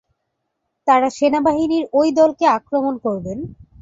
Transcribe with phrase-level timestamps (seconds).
[0.87, 3.37] তারা সেনাবাহিনীর ওই দলকে আক্রমণ করবেন।